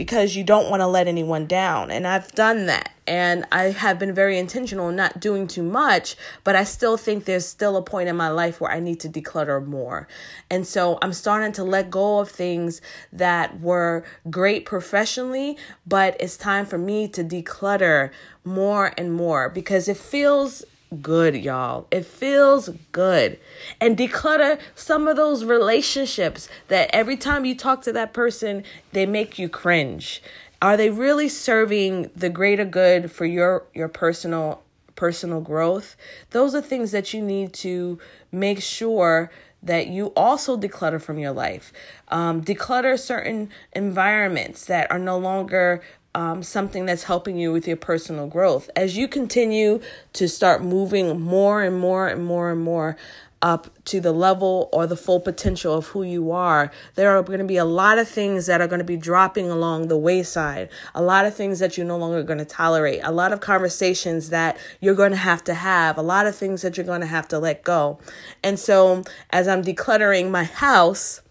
because 0.01 0.35
you 0.35 0.43
don't 0.43 0.67
want 0.67 0.81
to 0.81 0.87
let 0.87 1.07
anyone 1.07 1.45
down. 1.45 1.91
And 1.91 2.07
I've 2.07 2.31
done 2.31 2.65
that. 2.65 2.91
And 3.05 3.45
I 3.51 3.65
have 3.65 3.99
been 3.99 4.15
very 4.15 4.39
intentional 4.39 4.89
in 4.89 4.95
not 4.95 5.19
doing 5.19 5.45
too 5.45 5.61
much, 5.61 6.15
but 6.43 6.55
I 6.55 6.63
still 6.63 6.97
think 6.97 7.25
there's 7.25 7.45
still 7.45 7.77
a 7.77 7.83
point 7.83 8.09
in 8.09 8.15
my 8.15 8.29
life 8.29 8.59
where 8.59 8.71
I 8.71 8.79
need 8.79 8.99
to 9.01 9.09
declutter 9.09 9.63
more. 9.63 10.07
And 10.49 10.65
so 10.65 10.97
I'm 11.03 11.13
starting 11.13 11.51
to 11.51 11.63
let 11.63 11.91
go 11.91 12.17
of 12.17 12.29
things 12.31 12.81
that 13.13 13.61
were 13.61 14.03
great 14.27 14.65
professionally, 14.65 15.55
but 15.85 16.17
it's 16.19 16.35
time 16.35 16.65
for 16.65 16.79
me 16.79 17.07
to 17.09 17.23
declutter 17.23 18.09
more 18.43 18.95
and 18.97 19.13
more 19.13 19.49
because 19.49 19.87
it 19.87 19.97
feels 19.97 20.65
good, 20.99 21.35
y'all. 21.35 21.87
It 21.91 22.05
feels 22.05 22.69
good. 22.91 23.39
And 23.79 23.97
declutter 23.97 24.59
some 24.75 25.07
of 25.07 25.15
those 25.15 25.45
relationships 25.45 26.49
that 26.67 26.89
every 26.93 27.17
time 27.17 27.45
you 27.45 27.55
talk 27.55 27.81
to 27.83 27.93
that 27.93 28.13
person, 28.13 28.63
they 28.91 29.05
make 29.05 29.39
you 29.39 29.47
cringe. 29.47 30.21
Are 30.61 30.77
they 30.77 30.89
really 30.89 31.29
serving 31.29 32.11
the 32.15 32.29
greater 32.29 32.65
good 32.65 33.11
for 33.11 33.25
your 33.25 33.63
your 33.73 33.87
personal 33.87 34.63
personal 34.95 35.41
growth? 35.41 35.95
Those 36.31 36.53
are 36.53 36.61
things 36.61 36.91
that 36.91 37.13
you 37.13 37.21
need 37.21 37.53
to 37.53 37.97
make 38.31 38.61
sure 38.61 39.31
that 39.63 39.87
you 39.87 40.07
also 40.15 40.57
declutter 40.57 41.01
from 41.01 41.19
your 41.19 41.31
life. 41.31 41.71
Um, 42.09 42.43
declutter 42.43 42.99
certain 42.99 43.49
environments 43.73 44.65
that 44.65 44.91
are 44.91 44.99
no 44.99 45.17
longer 45.17 45.81
um, 46.13 46.43
something 46.43 46.85
that's 46.85 47.03
helping 47.03 47.37
you 47.37 47.51
with 47.51 47.67
your 47.67 47.77
personal 47.77 48.27
growth. 48.27 48.69
As 48.75 48.97
you 48.97 49.07
continue 49.07 49.79
to 50.13 50.27
start 50.27 50.63
moving 50.63 51.19
more 51.19 51.61
and 51.61 51.79
more 51.79 52.07
and 52.07 52.25
more 52.25 52.51
and 52.51 52.61
more 52.61 52.97
up 53.41 53.67
to 53.85 53.99
the 53.99 54.11
level 54.11 54.69
or 54.71 54.85
the 54.85 54.95
full 54.95 55.19
potential 55.19 55.73
of 55.73 55.87
who 55.87 56.03
you 56.03 56.31
are, 56.31 56.71
there 56.95 57.17
are 57.17 57.23
going 57.23 57.39
to 57.39 57.45
be 57.45 57.57
a 57.57 57.65
lot 57.65 57.97
of 57.97 58.07
things 58.07 58.45
that 58.45 58.61
are 58.61 58.67
going 58.67 58.79
to 58.79 58.85
be 58.85 58.97
dropping 58.97 59.49
along 59.49 59.87
the 59.87 59.97
wayside, 59.97 60.69
a 60.93 61.01
lot 61.01 61.25
of 61.25 61.33
things 61.35 61.59
that 61.59 61.75
you're 61.75 61.87
no 61.87 61.97
longer 61.97 62.21
going 62.21 62.37
to 62.37 62.45
tolerate, 62.45 62.99
a 63.03 63.11
lot 63.11 63.33
of 63.33 63.39
conversations 63.39 64.29
that 64.29 64.57
you're 64.79 64.95
going 64.95 65.11
to 65.11 65.17
have 65.17 65.43
to 65.43 65.53
have, 65.53 65.97
a 65.97 66.03
lot 66.03 66.27
of 66.27 66.35
things 66.35 66.61
that 66.61 66.77
you're 66.77 66.85
going 66.85 67.01
to 67.01 67.07
have 67.07 67.27
to 67.27 67.39
let 67.39 67.63
go. 67.63 67.99
And 68.43 68.59
so, 68.59 69.03
as 69.31 69.47
I'm 69.47 69.63
decluttering 69.63 70.29
my 70.29 70.43
house, 70.43 71.21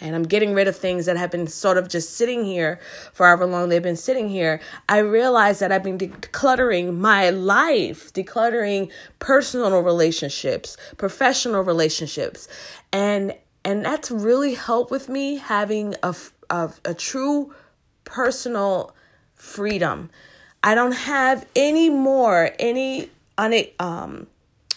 and 0.00 0.14
I'm 0.14 0.22
getting 0.22 0.54
rid 0.54 0.68
of 0.68 0.76
things 0.76 1.06
that 1.06 1.16
have 1.16 1.30
been 1.30 1.46
sort 1.46 1.76
of 1.76 1.88
just 1.88 2.14
sitting 2.14 2.44
here 2.44 2.80
for 3.12 3.26
however 3.26 3.46
long 3.46 3.68
they've 3.68 3.82
been 3.82 3.96
sitting 3.96 4.28
here, 4.28 4.60
I 4.88 4.98
realize 4.98 5.58
that 5.58 5.72
I've 5.72 5.82
been 5.82 5.98
decluttering 5.98 6.96
my 6.98 7.30
life, 7.30 8.12
decluttering 8.12 8.90
personal 9.18 9.80
relationships, 9.82 10.76
professional 10.96 11.62
relationships. 11.62 12.48
And 12.92 13.34
and 13.64 13.84
that's 13.84 14.10
really 14.10 14.54
helped 14.54 14.90
with 14.90 15.08
me 15.08 15.36
having 15.36 15.94
a, 16.02 16.14
a, 16.48 16.70
a 16.84 16.94
true 16.94 17.54
personal 18.04 18.94
freedom. 19.34 20.10
I 20.62 20.74
don't 20.74 20.92
have 20.92 21.46
any 21.54 21.90
more 21.90 22.50
any 22.58 23.10
um 23.78 24.26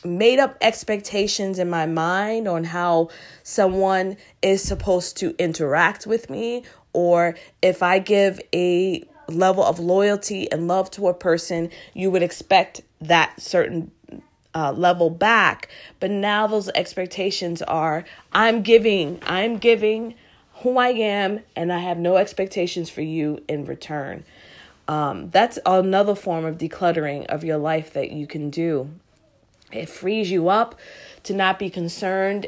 made 0.03 0.39
up 0.39 0.57
expectations 0.61 1.59
in 1.59 1.69
my 1.69 1.85
mind 1.85 2.47
on 2.47 2.63
how 2.63 3.09
someone 3.43 4.17
is 4.41 4.61
supposed 4.61 5.17
to 5.17 5.35
interact 5.37 6.07
with 6.07 6.29
me, 6.29 6.63
or 6.93 7.35
if 7.61 7.83
I 7.83 7.99
give 7.99 8.39
a 8.53 9.03
level 9.27 9.63
of 9.63 9.79
loyalty 9.79 10.51
and 10.51 10.67
love 10.67 10.91
to 10.91 11.07
a 11.07 11.13
person, 11.13 11.69
you 11.93 12.11
would 12.11 12.23
expect 12.23 12.81
that 12.99 13.39
certain 13.39 13.91
uh, 14.53 14.71
level 14.73 15.09
back. 15.09 15.69
But 15.99 16.11
now 16.11 16.47
those 16.47 16.69
expectations 16.69 17.61
are 17.61 18.03
I'm 18.33 18.61
giving, 18.61 19.19
I'm 19.25 19.57
giving 19.57 20.15
who 20.55 20.77
I 20.77 20.89
am, 20.89 21.39
and 21.55 21.71
I 21.71 21.79
have 21.79 21.97
no 21.97 22.17
expectations 22.17 22.89
for 22.89 23.01
you 23.01 23.43
in 23.47 23.65
return. 23.65 24.23
Um, 24.87 25.29
that's 25.29 25.57
another 25.65 26.15
form 26.15 26.45
of 26.45 26.57
decluttering 26.57 27.25
of 27.27 27.43
your 27.43 27.57
life 27.57 27.93
that 27.93 28.11
you 28.11 28.27
can 28.27 28.49
do. 28.49 28.89
It 29.73 29.89
frees 29.89 30.29
you 30.31 30.49
up 30.49 30.79
to 31.23 31.33
not 31.33 31.59
be 31.59 31.69
concerned 31.69 32.47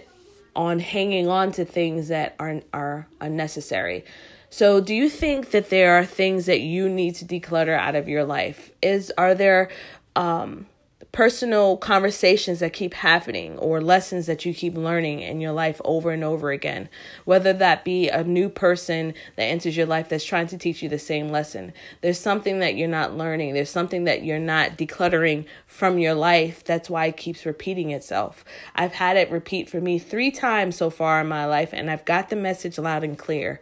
on 0.55 0.79
hanging 0.79 1.27
on 1.27 1.51
to 1.53 1.65
things 1.65 2.09
that 2.09 2.35
are 2.39 2.61
are 2.73 3.07
unnecessary. 3.19 4.05
So, 4.49 4.79
do 4.79 4.93
you 4.93 5.09
think 5.09 5.51
that 5.51 5.69
there 5.69 5.97
are 5.97 6.05
things 6.05 6.45
that 6.45 6.61
you 6.61 6.87
need 6.87 7.15
to 7.15 7.25
declutter 7.25 7.77
out 7.77 7.95
of 7.95 8.07
your 8.07 8.23
life? 8.23 8.71
Is 8.81 9.11
are 9.17 9.33
there 9.33 9.69
um 10.15 10.67
personal 11.11 11.77
conversations 11.77 12.59
that 12.59 12.73
keep 12.73 12.93
happening 12.93 13.57
or 13.57 13.81
lessons 13.81 14.25
that 14.25 14.45
you 14.45 14.53
keep 14.53 14.75
learning 14.75 15.21
in 15.21 15.41
your 15.41 15.51
life 15.51 15.81
over 15.83 16.11
and 16.11 16.23
over 16.23 16.51
again. 16.51 16.89
Whether 17.25 17.53
that 17.53 17.83
be 17.83 18.09
a 18.09 18.23
new 18.23 18.49
person 18.49 19.13
that 19.35 19.43
enters 19.43 19.75
your 19.75 19.85
life 19.85 20.09
that's 20.09 20.25
trying 20.25 20.47
to 20.47 20.57
teach 20.57 20.81
you 20.81 20.89
the 20.89 20.99
same 20.99 21.29
lesson. 21.29 21.73
There's 22.01 22.19
something 22.19 22.59
that 22.59 22.75
you're 22.75 22.87
not 22.87 23.17
learning, 23.17 23.53
there's 23.53 23.69
something 23.69 24.05
that 24.05 24.23
you're 24.23 24.39
not 24.39 24.77
decluttering 24.77 25.45
from 25.67 25.97
your 25.97 26.13
life. 26.13 26.63
That's 26.63 26.89
why 26.89 27.07
it 27.07 27.17
keeps 27.17 27.45
repeating 27.45 27.91
itself. 27.91 28.45
I've 28.75 28.93
had 28.93 29.17
it 29.17 29.31
repeat 29.31 29.69
for 29.69 29.81
me 29.81 29.99
three 29.99 30.31
times 30.31 30.75
so 30.75 30.89
far 30.89 31.21
in 31.21 31.27
my 31.27 31.45
life, 31.45 31.69
and 31.73 31.89
I've 31.89 32.05
got 32.05 32.29
the 32.29 32.35
message 32.35 32.77
loud 32.77 33.03
and 33.03 33.17
clear 33.17 33.59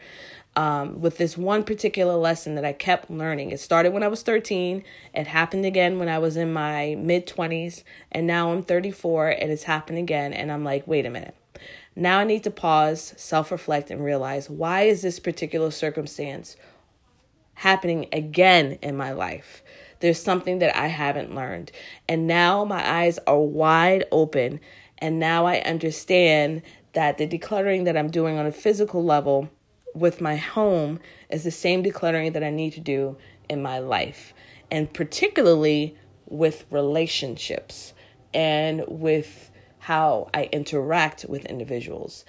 um, 0.55 0.99
with 0.99 1.17
this 1.17 1.37
one 1.37 1.63
particular 1.63 2.15
lesson 2.15 2.55
that 2.55 2.65
I 2.65 2.73
kept 2.73 3.09
learning. 3.09 3.51
It 3.51 3.59
started 3.59 3.93
when 3.93 4.03
I 4.03 4.09
was 4.09 4.21
13, 4.21 4.83
it 5.13 5.27
happened 5.27 5.65
again 5.65 5.97
when 5.97 6.09
I 6.09 6.19
was 6.19 6.35
in 6.35 6.51
my 6.51 6.95
mid 6.99 7.25
20s, 7.25 7.83
and 8.11 8.27
now 8.27 8.51
I'm 8.51 8.63
34 8.63 9.29
and 9.29 9.51
it's 9.51 9.63
happened 9.63 9.97
again. 9.97 10.33
And 10.33 10.51
I'm 10.51 10.63
like, 10.63 10.85
wait 10.87 11.05
a 11.05 11.09
minute. 11.09 11.35
Now 11.95 12.19
I 12.19 12.23
need 12.23 12.43
to 12.43 12.51
pause, 12.51 13.13
self 13.17 13.51
reflect, 13.51 13.91
and 13.91 14.03
realize 14.03 14.49
why 14.49 14.83
is 14.83 15.01
this 15.01 15.19
particular 15.19 15.71
circumstance 15.71 16.55
happening 17.55 18.07
again 18.11 18.77
in 18.81 18.95
my 18.97 19.11
life? 19.11 19.61
There's 19.99 20.21
something 20.21 20.59
that 20.59 20.75
I 20.75 20.87
haven't 20.87 21.35
learned. 21.35 21.71
And 22.09 22.27
now 22.27 22.65
my 22.65 22.89
eyes 22.89 23.19
are 23.27 23.39
wide 23.39 24.05
open. 24.11 24.59
And 24.97 25.19
now 25.19 25.45
I 25.45 25.59
understand 25.59 26.61
that 26.93 27.17
the 27.17 27.27
decluttering 27.27 27.85
that 27.85 27.97
I'm 27.97 28.09
doing 28.09 28.37
on 28.37 28.45
a 28.45 28.51
physical 28.51 29.03
level 29.03 29.49
with 29.93 30.21
my 30.21 30.35
home 30.35 30.99
is 31.29 31.43
the 31.43 31.51
same 31.51 31.83
decluttering 31.83 32.33
that 32.33 32.43
I 32.43 32.49
need 32.49 32.73
to 32.73 32.79
do 32.79 33.17
in 33.49 33.61
my 33.61 33.79
life, 33.79 34.33
and 34.69 34.91
particularly 34.93 35.97
with 36.25 36.65
relationships 36.69 37.93
and 38.33 38.83
with 38.87 39.51
how 39.79 40.29
I 40.33 40.49
interact 40.51 41.25
with 41.27 41.45
individuals. 41.45 42.23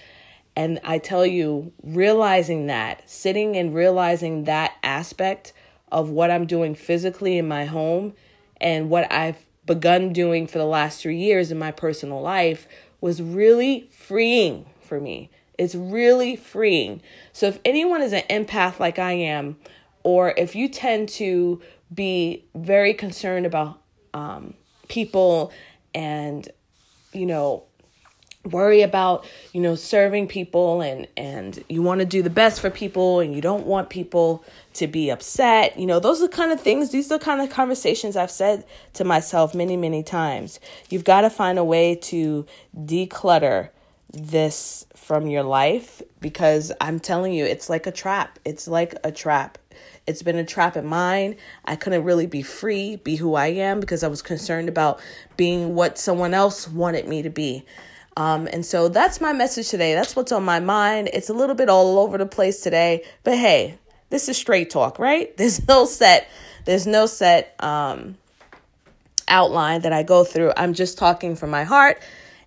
And 0.57 0.81
I 0.85 0.99
tell 0.99 1.25
you, 1.25 1.73
realizing 1.83 2.67
that, 2.67 3.09
sitting 3.09 3.57
and 3.57 3.75
realizing 3.75 4.45
that 4.45 4.75
aspect 4.83 5.53
of 5.91 6.11
what 6.11 6.31
I'm 6.31 6.47
doing 6.47 6.75
physically 6.75 7.39
in 7.39 7.47
my 7.47 7.65
home 7.65 8.15
and 8.61 8.91
what 8.91 9.11
I've 9.13 9.47
begun 9.65 10.13
doing 10.13 10.47
for 10.47 10.59
the 10.59 10.67
last 10.67 11.01
three 11.01 11.19
years 11.19 11.51
in 11.51 11.59
my 11.59 11.71
personal 11.71 12.21
life 12.21 12.67
was 13.01 13.23
really 13.23 13.89
freeing 13.93 14.67
for 14.81 15.01
me. 15.01 15.31
It's 15.63 15.75
really 15.75 16.37
freeing. 16.37 17.01
So 17.33 17.47
if 17.47 17.61
anyone 17.65 18.03
is 18.03 18.13
an 18.13 18.23
empath 18.29 18.81
like 18.81 18.99
I 18.99 19.13
am, 19.13 19.57
or 20.03 20.35
if 20.37 20.57
you 20.57 20.69
tend 20.69 21.09
to 21.11 21.63
be 21.95 22.45
very 22.55 22.95
concerned 22.95 23.47
about 23.47 23.81
um, 24.13 24.55
people 24.89 25.53
and, 25.95 26.49
you 27.13 27.27
know, 27.27 27.65
worry 28.45 28.83
about 28.83 29.25
you 29.53 29.61
know 29.61 29.77
serving 29.77 30.27
people 30.27 30.81
and 30.81 31.07
and 31.17 31.63
you 31.69 31.81
want 31.81 32.01
to 32.01 32.05
do 32.05 32.23
the 32.23 32.31
best 32.31 32.61
for 32.61 32.71
people 32.71 33.21
and 33.21 33.33
you 33.37 33.41
don't 33.41 33.67
want 33.67 33.89
people 33.89 34.45
to 34.73 34.89
be 34.89 35.11
upset 35.11 35.79
you 35.79 35.87
know 35.87 36.01
those 36.01 36.21
are 36.21 36.27
the 36.27 36.33
kind 36.33 36.51
of 36.51 36.61
things 36.61 36.91
these 36.91 37.13
are 37.13 37.19
the 37.19 37.25
kind 37.25 37.41
of 37.41 37.49
conversations 37.51 38.17
i've 38.17 38.33
said 38.33 38.65
to 38.93 39.05
myself 39.05 39.55
many 39.55 39.77
many 39.77 40.03
times 40.03 40.59
you've 40.91 41.05
got 41.05 41.21
to 41.21 41.31
find 41.31 41.57
a 41.57 41.63
way 41.63 41.95
to 41.95 42.45
declutter 42.77 43.69
this 44.13 44.87
from 44.95 45.27
your 45.27 45.43
life 45.43 46.03
because 46.21 46.73
I'm 46.81 47.01
telling 47.01 47.33
you, 47.33 47.45
it's 47.45 47.69
like 47.69 47.87
a 47.87 47.93
trap. 47.93 48.39
It's 48.45 48.69
like 48.69 48.95
a 49.05 49.11
trap. 49.11 49.59
It's 50.07 50.23
been 50.23 50.37
a 50.37 50.45
trap 50.45 50.77
in 50.77 50.87
mine. 50.87 51.37
I 51.65 51.77
couldn't 51.77 52.05
really 52.05 52.27
be 52.27 52.43
free, 52.43 52.97
be 52.97 53.17
who 53.17 53.35
I 53.35 53.49
am, 53.49 53.81
because 53.81 54.03
I 54.03 54.09
was 54.09 54.23
concerned 54.23 54.69
about 54.69 55.01
being 55.37 55.75
what 55.75 55.99
someone 55.99 56.35
else 56.35 56.69
wanted 56.69 57.09
me 57.09 57.23
to 57.23 57.31
be. 57.31 57.65
Um, 58.17 58.49
and 58.53 58.65
so 58.65 58.89
that's 58.89 59.21
my 59.21 59.33
message 59.33 59.69
today. 59.69 59.95
That's 59.95 60.15
what's 60.15 60.33
on 60.33 60.45
my 60.45 60.61
mind. 60.61 61.09
It's 61.13 61.31
a 61.31 61.35
little 61.35 61.55
bit 61.55 61.69
all 61.69 61.99
over 61.99 62.19
the 62.19 62.27
place 62.27 62.61
today, 62.61 63.05
but 63.25 63.39
hey, 63.39 63.79
this 64.11 64.29
is 64.29 64.37
straight 64.37 64.71
talk, 64.71 64.99
right? 64.99 65.35
There's 65.37 65.67
no 65.67 65.87
set, 65.87 66.29
there's 66.65 66.87
no 66.87 67.07
set 67.07 67.57
um, 67.59 68.17
outline 69.27 69.81
that 69.83 69.93
I 69.93 70.03
go 70.03 70.23
through. 70.23 70.53
I'm 70.57 70.75
just 70.75 70.99
talking 70.99 71.35
from 71.35 71.51
my 71.51 71.65
heart 71.65 72.01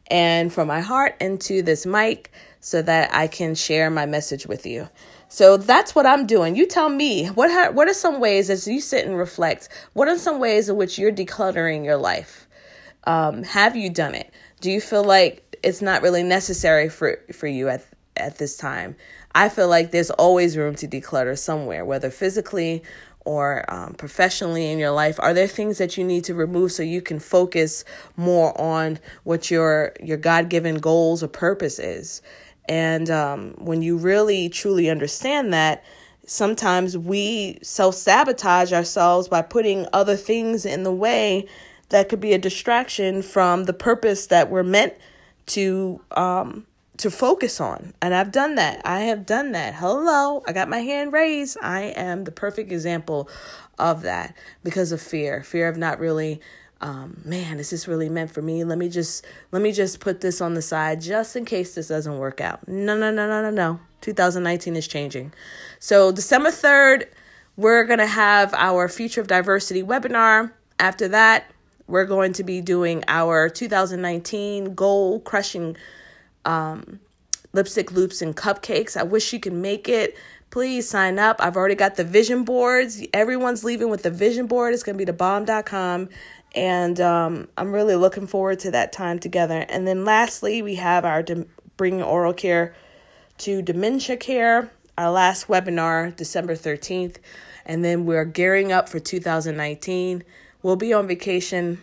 and 0.07 0.53
from 0.53 0.67
my 0.67 0.81
heart 0.81 1.15
into 1.19 1.61
this 1.61 1.85
mic 1.85 2.31
so 2.59 2.81
that 2.81 3.13
I 3.13 3.27
can 3.27 3.55
share 3.55 3.89
my 3.89 4.05
message 4.05 4.47
with 4.47 4.65
you. 4.65 4.89
So 5.27 5.57
that's 5.57 5.95
what 5.95 6.05
I'm 6.05 6.25
doing. 6.27 6.55
You 6.55 6.67
tell 6.67 6.89
me 6.89 7.27
what 7.27 7.51
ha- 7.51 7.71
what 7.71 7.87
are 7.87 7.93
some 7.93 8.19
ways 8.19 8.49
as 8.49 8.67
you 8.67 8.79
sit 8.79 9.05
and 9.05 9.17
reflect? 9.17 9.69
What 9.93 10.07
are 10.07 10.17
some 10.17 10.39
ways 10.39 10.69
in 10.69 10.75
which 10.75 10.97
you're 10.97 11.11
decluttering 11.11 11.83
your 11.83 11.97
life? 11.97 12.47
Um, 13.05 13.43
have 13.43 13.75
you 13.75 13.89
done 13.89 14.15
it? 14.15 14.31
Do 14.61 14.71
you 14.71 14.81
feel 14.81 15.03
like 15.03 15.57
it's 15.63 15.81
not 15.81 16.01
really 16.01 16.23
necessary 16.23 16.89
for 16.89 17.19
for 17.33 17.47
you 17.47 17.69
at 17.69 17.85
at 18.15 18.37
this 18.37 18.57
time? 18.57 18.95
I 19.33 19.49
feel 19.49 19.67
like 19.67 19.91
there's 19.91 20.11
always 20.11 20.55
room 20.55 20.75
to 20.75 20.87
declutter 20.87 21.37
somewhere, 21.37 21.83
whether 21.83 22.09
physically 22.09 22.83
or 23.25 23.65
um, 23.73 23.93
professionally 23.95 24.71
in 24.71 24.79
your 24.79 24.91
life 24.91 25.19
are 25.19 25.33
there 25.33 25.47
things 25.47 25.77
that 25.79 25.97
you 25.97 26.03
need 26.03 26.23
to 26.23 26.33
remove 26.33 26.71
so 26.71 26.83
you 26.83 27.01
can 27.01 27.19
focus 27.19 27.83
more 28.15 28.59
on 28.59 28.99
what 29.23 29.51
your 29.51 29.93
your 30.01 30.17
god-given 30.17 30.75
goals 30.75 31.21
or 31.23 31.27
purpose 31.27 31.79
is? 31.79 32.21
And 32.67 33.09
um, 33.09 33.55
when 33.57 33.81
you 33.81 33.97
really 33.97 34.49
truly 34.49 34.89
understand 34.89 35.53
that 35.53 35.83
sometimes 36.25 36.97
we 36.97 37.59
self-sabotage 37.61 38.73
ourselves 38.73 39.27
by 39.27 39.41
putting 39.41 39.87
other 39.93 40.15
things 40.15 40.65
in 40.65 40.83
the 40.83 40.91
way 40.91 41.47
that 41.89 42.09
could 42.09 42.19
be 42.19 42.33
a 42.33 42.37
distraction 42.37 43.21
from 43.21 43.65
the 43.65 43.73
purpose 43.73 44.27
that 44.27 44.49
we're 44.49 44.63
meant 44.63 44.93
to 45.47 46.01
um, 46.11 46.65
to 46.97 47.11
focus 47.11 47.59
on. 47.59 47.93
And 48.01 48.13
I've 48.13 48.31
done 48.31 48.55
that. 48.55 48.81
I 48.85 49.01
have 49.01 49.25
done 49.25 49.51
that. 49.53 49.75
Hello, 49.75 50.43
I 50.47 50.53
got 50.53 50.69
my 50.69 50.79
hand 50.79 51.13
raised. 51.13 51.57
I 51.61 51.93
am 51.95 52.23
the 52.23 52.31
perfect 52.31 52.71
example 52.71 53.29
of 53.77 54.03
that 54.03 54.35
because 54.63 54.91
of 54.91 55.01
fear. 55.01 55.43
Fear 55.43 55.69
of 55.69 55.77
not 55.77 55.99
really 55.99 56.41
um, 56.81 57.21
man, 57.23 57.57
is 57.57 57.69
this 57.69 57.87
really 57.87 58.09
meant 58.09 58.31
for 58.31 58.41
me? 58.41 58.63
Let 58.63 58.77
me 58.77 58.89
just 58.89 59.25
let 59.51 59.61
me 59.61 59.71
just 59.71 60.01
put 60.01 60.21
this 60.21 60.41
on 60.41 60.55
the 60.55 60.61
side 60.61 61.01
just 61.01 61.35
in 61.35 61.45
case 61.45 61.73
this 61.73 61.87
doesn't 61.87 62.17
work 62.17 62.41
out. 62.41 62.67
No, 62.67 62.97
no, 62.97 63.11
no, 63.11 63.27
no, 63.27 63.41
no, 63.41 63.49
no. 63.49 63.79
2019 64.01 64.75
is 64.75 64.87
changing. 64.87 65.33
So 65.79 66.11
December 66.11 66.49
3rd 66.49 67.05
we're 67.57 67.85
going 67.85 67.99
to 67.99 68.05
have 68.05 68.53
our 68.53 68.89
Future 68.89 69.21
of 69.21 69.27
Diversity 69.27 69.81
webinar. 69.81 70.51
After 70.77 71.07
that, 71.09 71.49
we're 71.87 72.05
going 72.05 72.33
to 72.33 72.43
be 72.43 72.59
doing 72.59 73.03
our 73.07 73.47
2019 73.47 74.75
goal 74.75 75.21
crushing 75.21 75.77
um, 76.45 76.99
lipstick 77.53 77.91
loops 77.91 78.21
and 78.21 78.35
cupcakes. 78.35 78.97
I 78.97 79.03
wish 79.03 79.33
you 79.33 79.39
could 79.39 79.53
make 79.53 79.89
it. 79.89 80.15
Please 80.51 80.87
sign 80.87 81.19
up. 81.19 81.37
I've 81.39 81.57
already 81.57 81.75
got 81.75 81.95
the 81.95 82.03
vision 82.03 82.43
boards. 82.43 83.03
Everyone's 83.13 83.63
leaving 83.63 83.89
with 83.89 84.03
the 84.03 84.11
vision 84.11 84.47
board. 84.47 84.73
It's 84.73 84.83
going 84.83 84.95
to 84.95 84.97
be 84.97 85.05
the 85.05 85.13
bomb.com. 85.13 86.09
And 86.53 87.01
um, 87.01 87.49
I'm 87.57 87.73
really 87.73 87.95
looking 87.95 88.27
forward 88.27 88.59
to 88.59 88.71
that 88.71 88.93
time 88.93 89.19
together. 89.19 89.65
And 89.67 89.85
then 89.85 90.05
lastly, 90.05 90.61
we 90.61 90.75
have 90.75 91.03
our 91.03 91.21
de- 91.21 91.45
bringing 91.75 92.03
oral 92.03 92.33
care 92.33 92.73
to 93.39 93.61
dementia 93.61 94.15
care, 94.15 94.71
our 94.97 95.11
last 95.11 95.47
webinar, 95.47 96.15
December 96.15 96.53
13th. 96.53 97.17
And 97.65 97.83
then 97.83 98.05
we're 98.05 98.25
gearing 98.25 98.71
up 98.71 98.87
for 98.87 98.99
2019. 98.99 100.23
We'll 100.61 100.75
be 100.77 100.93
on 100.93 101.07
vacation 101.07 101.81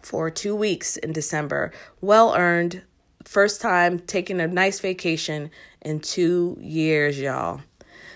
for 0.00 0.30
two 0.30 0.54
weeks 0.54 0.96
in 0.96 1.12
December. 1.12 1.72
Well 2.00 2.34
earned. 2.36 2.82
First 3.24 3.60
time 3.60 3.98
taking 3.98 4.40
a 4.40 4.46
nice 4.46 4.80
vacation 4.80 5.50
in 5.80 6.00
two 6.00 6.56
years, 6.60 7.18
y'all. 7.18 7.60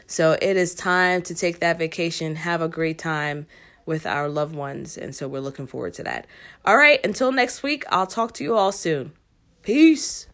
So 0.06 0.32
it 0.40 0.56
is 0.56 0.74
time 0.74 1.22
to 1.22 1.34
take 1.34 1.60
that 1.60 1.78
vacation, 1.78 2.36
have 2.36 2.62
a 2.62 2.68
great 2.68 2.98
time 2.98 3.46
with 3.86 4.06
our 4.06 4.28
loved 4.28 4.54
ones. 4.54 4.96
And 4.96 5.14
so 5.14 5.28
we're 5.28 5.40
looking 5.40 5.66
forward 5.66 5.94
to 5.94 6.04
that. 6.04 6.26
All 6.64 6.76
right, 6.76 7.04
until 7.04 7.32
next 7.32 7.62
week, 7.62 7.84
I'll 7.88 8.06
talk 8.06 8.32
to 8.34 8.44
you 8.44 8.56
all 8.56 8.72
soon. 8.72 9.12
Peace. 9.62 10.26